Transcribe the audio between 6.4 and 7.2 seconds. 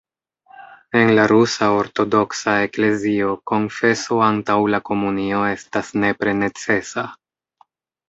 necesa.